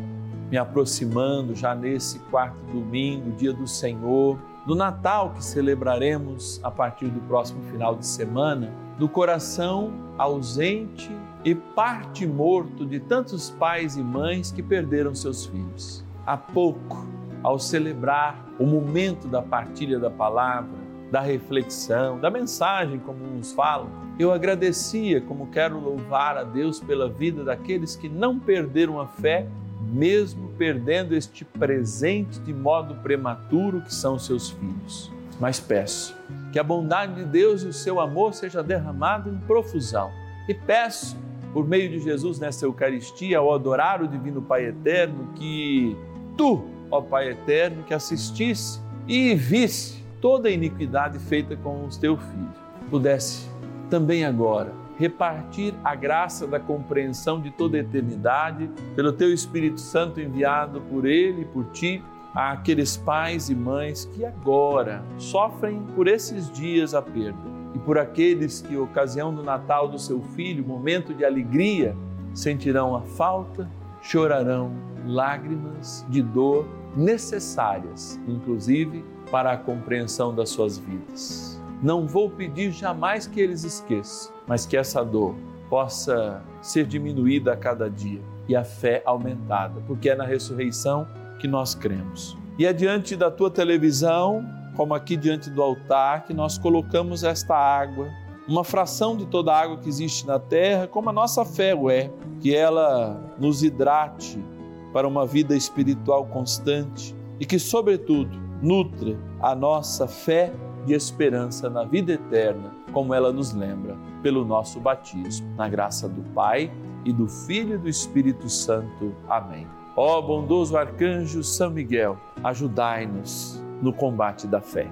me 0.51 0.57
aproximando 0.57 1.55
já 1.55 1.75
nesse 1.75 2.19
quarto 2.31 2.59
domingo, 2.73 3.33
dia 3.33 3.53
do 3.53 3.67
Senhor, 3.67 4.39
do 4.67 4.75
Natal 4.75 5.31
que 5.31 5.45
celebraremos 5.45 6.61
a 6.63 6.71
partir 6.71 7.09
do 7.09 7.21
próximo 7.23 7.63
final 7.65 7.95
de 7.95 8.07
semana, 8.07 8.73
do 8.99 9.09
coração 9.09 9.93
ausente 10.17 11.11
e 11.45 11.55
parte 11.55 12.27
morto 12.27 12.87
de 12.87 13.01
tantos 13.01 13.51
pais 13.51 13.97
e 13.97 14.03
mães 14.03 14.51
que 14.51 14.63
perderam 14.63 15.15
seus 15.15 15.47
filhos. 15.47 16.05
Há 16.27 16.37
pouco, 16.37 17.07
ao 17.43 17.59
celebrar 17.59 18.43
o 18.59 18.65
momento 18.65 19.29
da 19.29 19.43
partilha 19.43 19.99
da 19.99 20.11
palavra, 20.11 20.85
da 21.11 21.21
reflexão, 21.21 22.19
da 22.19 22.31
mensagem, 22.31 22.99
como 22.99 23.19
nos 23.27 23.53
falam, 23.53 23.89
eu 24.19 24.33
agradecia, 24.33 25.21
como 25.21 25.49
quero 25.49 25.79
louvar 25.79 26.37
a 26.39 26.45
Deus 26.45 26.81
pela 26.81 27.09
vida 27.09 27.45
daqueles 27.45 27.97
que 27.97 28.09
não 28.09 28.39
perderam 28.39 29.01
a 29.01 29.07
fé 29.07 29.47
mesmo 29.93 30.51
perdendo 30.59 31.15
este 31.15 31.45
presente 31.45 32.41
de 32.41 32.53
modo 32.53 32.95
prematuro 32.97 33.81
que 33.81 33.95
são 33.95 34.19
seus 34.19 34.51
filhos. 34.51 35.13
Mas 35.41 35.61
peço 35.61 36.17
que 36.53 36.59
a 36.59 36.63
bondade 36.63 37.17
de 37.17 37.25
Deus 37.25 37.63
e 37.63 37.67
o 37.67 37.73
seu 37.73 38.01
amor 38.01 38.35
seja 38.35 38.63
derramado 38.63 39.29
em 39.29 39.39
profusão. 39.47 40.11
E 40.49 40.55
peço, 40.55 41.17
por 41.53 41.67
meio 41.67 41.91
de 41.91 42.01
Jesus 42.01 42.39
nessa 42.39 42.65
Eucaristia, 42.65 43.39
ao 43.39 43.53
adorar 43.53 44.03
o 44.03 44.09
Divino 44.09 44.41
Pai 44.41 44.67
Eterno, 44.67 45.33
que 45.35 45.97
tu 46.37 46.65
ó 46.91 47.01
Pai 47.01 47.31
eterno, 47.31 47.83
que 47.83 47.93
assistisse 47.93 48.81
e 49.07 49.35
visse 49.35 50.03
toda 50.21 50.49
a 50.49 50.53
iniquidade 50.53 51.19
feita 51.19 51.57
com 51.57 51.85
os 51.85 51.97
teu 51.97 52.17
filho, 52.17 52.53
pudesse 52.91 53.49
também 53.91 54.25
agora 54.25 54.84
repartir 54.99 55.75
a 55.83 55.95
graça 55.95 56.47
da 56.47 56.61
compreensão 56.61 57.41
de 57.41 57.51
toda 57.51 57.77
a 57.77 57.81
eternidade 57.81 58.71
pelo 58.95 59.13
teu 59.13 59.33
Espírito 59.33 59.81
Santo 59.81 60.21
enviado 60.21 60.81
por 60.83 61.05
ele 61.05 61.43
e 61.43 61.47
por 61.47 61.65
ti 61.73 62.03
àqueles 62.35 62.97
pais 62.97 63.49
e 63.49 63.55
mães 63.55 64.05
que 64.07 64.25
agora 64.25 65.05
sofrem 65.19 65.83
por 65.95 66.09
esses 66.09 66.51
dias 66.51 66.95
a 66.95 67.01
perda 67.03 67.55
e 67.75 67.79
por 67.79 67.99
aqueles 67.99 68.61
que, 68.61 68.77
ocasião 68.77 69.35
do 69.35 69.43
Natal 69.43 69.89
do 69.89 69.99
seu 69.99 70.23
filho, 70.23 70.65
momento 70.65 71.13
de 71.13 71.25
alegria, 71.25 71.97
sentirão 72.33 72.95
a 72.95 73.03
falta, 73.03 73.69
chorarão 74.01 74.73
lágrimas 75.07 76.05
de 76.09 76.23
dor 76.23 76.67
necessárias, 76.97 78.21
inclusive 78.29 79.05
para 79.31 79.53
a 79.53 79.57
compreensão 79.57 80.35
das 80.35 80.51
suas 80.51 80.79
vidas. 80.79 81.54
Não 81.85 82.07
vou 82.07 82.31
pedir 82.31 82.71
jamais 82.71 83.27
que 83.27 83.39
eles 83.39 83.63
esqueçam, 83.63 84.33
mas 84.47 84.65
que 84.65 84.75
essa 84.75 85.05
dor 85.05 85.35
possa 85.69 86.43
ser 86.63 86.87
diminuída 86.87 87.53
a 87.53 87.57
cada 87.59 87.91
dia 87.91 88.23
e 88.49 88.57
a 88.57 88.65
fé 88.65 89.03
aumentada, 89.05 89.83
porque 89.87 90.09
é 90.09 90.17
na 90.17 90.25
ressurreição 90.25 91.07
que 91.39 91.47
nós 91.47 91.75
cremos. 91.75 92.39
E 92.59 92.65
é 92.65 92.73
diante 92.73 93.15
da 93.15 93.31
tua 93.31 93.51
televisão, 93.51 94.43
como 94.75 94.95
aqui 94.95 95.15
diante 95.15 95.51
do 95.51 95.63
altar, 95.63 96.25
que 96.25 96.33
nós 96.33 96.57
colocamos 96.57 97.23
esta 97.23 97.55
água, 97.55 98.09
uma 98.49 98.65
fração 98.65 99.15
de 99.15 99.27
toda 99.27 99.53
a 99.53 99.61
água 99.61 99.77
que 99.77 99.89
existe 99.91 100.27
na 100.27 100.39
terra, 100.39 100.87
como 100.87 101.11
a 101.11 101.13
nossa 101.13 101.45
fé 101.45 101.75
o 101.75 101.91
é, 101.91 102.11
que 102.41 102.57
ela 102.57 103.21
nos 103.39 103.63
hidrate 103.63 104.43
para 104.91 105.07
uma 105.07 105.27
vida 105.27 105.55
espiritual 105.55 106.25
constante 106.29 107.15
e 107.39 107.45
que, 107.45 107.59
sobretudo, 107.59 108.35
nutre 108.63 109.19
a 109.39 109.55
nossa 109.55 110.09
fé 110.09 110.51
e 110.87 110.93
esperança 110.93 111.71
na 111.71 111.85
vida 111.85 112.13
eterna, 112.13 112.73
como 112.93 113.15
ela 113.15 113.33
nos 113.33 113.53
lembra 113.53 113.97
pelo 114.23 114.45
nosso 114.45 114.81
batismo, 114.81 115.47
na 115.57 115.69
graça 115.69 116.09
do 116.09 116.23
Pai 116.33 116.71
e 117.05 117.13
do 117.13 117.29
Filho 117.29 117.75
e 117.75 117.79
do 117.79 117.89
Espírito 117.89 118.49
Santo. 118.49 119.15
Amém. 119.29 119.67
Ó 119.97 120.21
bondoso 120.21 120.77
arcanjo 120.77 121.43
São 121.43 121.71
Miguel, 121.71 122.19
ajudai-nos 122.43 123.63
no 123.81 123.93
combate 123.93 124.47
da 124.47 124.61
fé. 124.61 124.89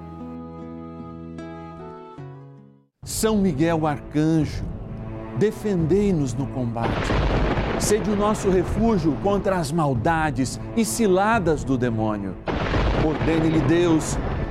São 3.04 3.36
Miguel 3.38 3.84
arcanjo, 3.86 4.64
defendei-nos 5.38 6.34
no 6.34 6.46
combate. 6.46 7.10
Sede 7.80 8.10
o 8.10 8.16
nosso 8.16 8.48
refúgio 8.48 9.16
contra 9.24 9.56
as 9.56 9.72
maldades 9.72 10.60
e 10.76 10.84
ciladas 10.84 11.64
do 11.64 11.76
demônio. 11.76 12.36
Ordene-lhe 13.04 13.60
Deus, 13.62 14.16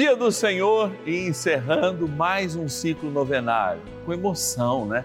Dia 0.00 0.16
do 0.16 0.32
Senhor 0.32 0.90
e 1.04 1.26
encerrando 1.26 2.08
mais 2.08 2.56
um 2.56 2.70
ciclo 2.70 3.10
novenário, 3.10 3.82
com 4.06 4.14
emoção, 4.14 4.86
né? 4.86 5.04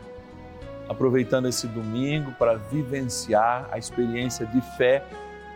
Aproveitando 0.88 1.50
esse 1.50 1.68
domingo 1.68 2.32
para 2.40 2.54
vivenciar 2.54 3.68
a 3.74 3.78
experiência 3.78 4.46
de 4.46 4.62
fé 4.78 5.04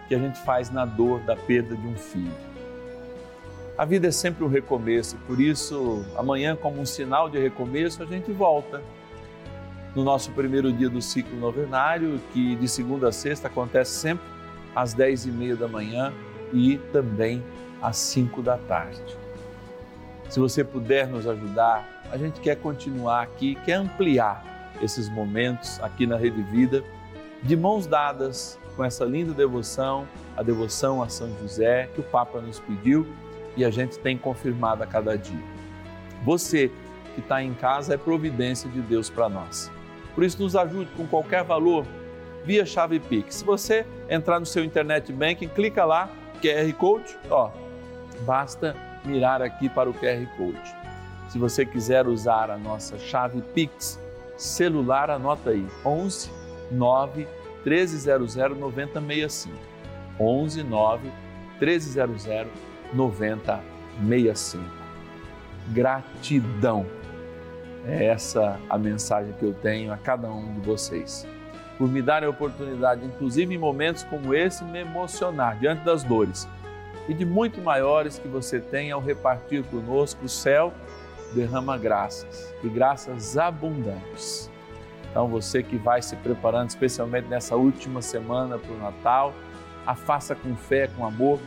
que 0.10 0.14
a 0.14 0.20
gente 0.20 0.38
faz 0.42 0.70
na 0.70 0.84
dor 0.84 1.22
da 1.22 1.38
perda 1.38 1.74
de 1.74 1.88
um 1.88 1.96
filho. 1.96 2.36
A 3.78 3.86
vida 3.86 4.10
é 4.10 4.12
sempre 4.12 4.44
um 4.44 4.50
recomeço, 4.50 5.16
por 5.26 5.40
isso, 5.40 6.06
amanhã, 6.18 6.54
como 6.54 6.82
um 6.82 6.86
sinal 6.86 7.30
de 7.30 7.40
recomeço, 7.40 8.04
a 8.04 8.06
gente 8.06 8.34
volta 8.34 8.82
no 9.96 10.04
nosso 10.04 10.32
primeiro 10.32 10.70
dia 10.74 10.90
do 10.90 11.02
ciclo 11.02 11.40
novenário, 11.40 12.20
que 12.34 12.58
de 12.58 12.68
segunda 12.68 13.08
a 13.08 13.12
sexta 13.14 13.48
acontece 13.48 13.92
sempre 13.92 14.28
às 14.76 14.94
dez 14.94 15.26
e 15.26 15.32
meia 15.32 15.56
da 15.56 15.70
manhã 15.70 16.12
e 16.52 16.78
também 16.92 17.42
às 17.82 17.96
cinco 17.96 18.42
da 18.42 18.58
tarde. 18.58 19.29
Se 20.30 20.40
você 20.40 20.64
puder 20.64 21.08
nos 21.08 21.26
ajudar, 21.26 21.88
a 22.12 22.18
gente 22.18 22.40
quer 22.40 22.56
continuar 22.56 23.24
aqui, 23.24 23.56
quer 23.66 23.74
ampliar 23.74 24.72
esses 24.80 25.10
momentos 25.10 25.80
aqui 25.82 26.06
na 26.06 26.18
Rede 26.18 26.44
Vida, 26.44 26.84
de 27.42 27.56
mãos 27.56 27.88
dadas 27.88 28.60
com 28.76 28.86
essa 28.86 29.04
linda 29.04 29.34
devoção, 29.34 30.08
a 30.38 30.44
devoção 30.44 31.02
a 31.02 31.10
São 31.10 31.36
José, 31.42 31.90
que 31.96 32.00
o 32.00 32.04
Papa 32.04 32.40
nos 32.40 32.60
pediu 32.60 33.08
e 33.58 33.66
a 33.66 33.72
gente 33.72 33.98
tem 33.98 34.18
confirmado 34.18 34.84
a 34.84 34.86
cada 34.86 35.18
dia. 35.18 35.44
Você 36.24 36.72
que 37.16 37.22
está 37.22 37.42
em 37.42 37.56
casa 37.56 37.96
é 37.96 37.98
providência 37.98 38.70
de 38.70 38.82
Deus 38.82 39.10
para 39.10 39.28
nós. 39.30 39.72
Por 40.14 40.24
isso, 40.24 40.42
nos 40.42 40.56
ajude 40.56 40.92
com 40.96 41.08
qualquer 41.08 41.44
valor 41.44 41.86
via 42.46 42.66
chave 42.68 43.00
Pix. 43.00 43.36
Se 43.36 43.44
você 43.44 43.86
entrar 44.08 44.40
no 44.40 44.46
seu 44.46 44.64
internet 44.64 45.12
banking, 45.12 45.48
clica 45.48 45.84
lá, 45.86 46.08
QR 46.42 46.72
Code, 46.74 47.18
ó, 47.32 47.50
basta 48.26 48.76
mirar 49.06 49.42
aqui 49.42 49.70
para 49.70 49.90
o 49.90 49.94
QR 49.94 50.26
Code. 50.38 50.76
Se 51.30 51.38
você 51.38 51.66
quiser 51.66 52.08
usar 52.08 52.50
a 52.50 52.58
nossa 52.58 52.98
chave 52.98 53.42
Pix 53.54 54.00
celular, 54.36 55.10
anota 55.10 55.52
aí, 55.52 55.68
11 55.86 56.32
9 56.72 57.28
1300 57.66 58.36
9065. 58.36 59.56
11 60.20 60.64
9 60.64 61.12
1300 61.60 62.26
9065. 62.94 64.64
Gratidão. 65.70 66.86
É 67.86 68.06
essa 68.06 68.60
a 68.70 68.78
mensagem 68.78 69.34
que 69.34 69.44
eu 69.44 69.54
tenho 69.54 69.94
a 69.94 69.98
cada 69.98 70.30
um 70.30 70.54
de 70.54 70.62
vocês. 70.62 71.28
Por 71.78 71.88
me 71.88 72.02
darem 72.02 72.28
a 72.28 72.30
oportunidade, 72.30 73.06
inclusive 73.06 73.54
em 73.54 73.58
momentos 73.58 74.04
como 74.04 74.34
esse, 74.34 74.64
me 74.66 74.80
emocionar 74.80 75.58
diante 75.60 75.86
das 75.86 76.04
dores 76.04 76.48
e 77.10 77.14
de 77.14 77.26
muito 77.26 77.60
maiores 77.60 78.20
que 78.20 78.28
você 78.28 78.60
tem 78.60 78.92
ao 78.92 79.02
repartir 79.02 79.64
conosco 79.64 80.26
o 80.26 80.30
céu 80.30 80.72
derrama 81.34 81.76
graças 81.76 82.54
e 82.64 82.70
graças 82.70 83.36
abundantes. 83.36 84.50
Então 85.10 85.28
você 85.28 85.64
que 85.64 85.76
vai 85.76 86.04
se 86.04 86.16
preparando 86.16 86.70
especialmente 86.70 87.28
nessa 87.28 87.56
última 87.56 88.00
semana 88.00 88.60
para 88.60 88.72
o 88.72 88.78
Natal, 88.78 89.34
a 89.88 89.96
faça 89.96 90.36
com 90.36 90.56
fé, 90.56 90.88
com 90.96 91.04
amor 91.04 91.40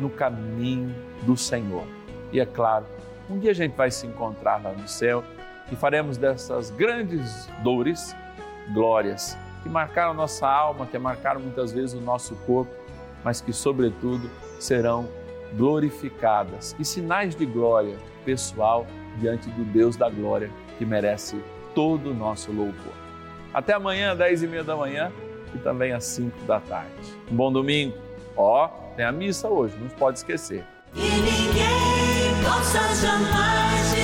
no 0.00 0.10
caminho 0.10 0.92
do 1.22 1.36
Senhor. 1.36 1.84
E 2.32 2.40
é 2.40 2.46
claro, 2.46 2.84
um 3.30 3.38
dia 3.38 3.52
a 3.52 3.54
gente 3.54 3.76
vai 3.76 3.92
se 3.92 4.08
encontrar 4.08 4.60
lá 4.60 4.72
no 4.72 4.88
céu 4.88 5.22
e 5.70 5.76
faremos 5.76 6.16
dessas 6.16 6.70
grandes 6.70 7.48
dores 7.62 8.16
glórias 8.72 9.38
que 9.62 9.68
marcaram 9.68 10.12
nossa 10.12 10.48
alma, 10.48 10.86
que 10.86 10.98
marcaram 10.98 11.40
muitas 11.40 11.72
vezes 11.72 11.94
o 11.94 12.00
nosso 12.00 12.34
corpo, 12.46 12.74
mas 13.22 13.40
que 13.40 13.52
sobretudo 13.52 14.28
serão 14.58 15.08
glorificadas 15.56 16.74
e 16.78 16.84
sinais 16.84 17.34
de 17.34 17.46
glória 17.46 17.96
pessoal 18.24 18.86
diante 19.18 19.48
do 19.50 19.64
Deus 19.64 19.96
da 19.96 20.08
glória 20.08 20.50
que 20.78 20.84
merece 20.84 21.40
todo 21.74 22.10
o 22.10 22.14
nosso 22.14 22.50
louvor. 22.50 22.92
Até 23.52 23.72
amanhã, 23.72 24.16
10 24.16 24.42
e 24.42 24.46
meia 24.48 24.64
da 24.64 24.76
manhã 24.76 25.12
e 25.54 25.58
também 25.58 25.92
às 25.92 26.04
5 26.04 26.44
da 26.44 26.58
tarde. 26.60 26.90
Um 27.30 27.36
bom 27.36 27.52
domingo. 27.52 27.96
Ó, 28.36 28.68
tem 28.96 29.04
a 29.04 29.12
missa 29.12 29.48
hoje, 29.48 29.76
não 29.78 29.88
pode 29.90 30.18
esquecer. 30.18 30.64
E 30.94 31.00
ninguém 31.00 32.42
possa 32.42 32.80
jamais 32.94 34.03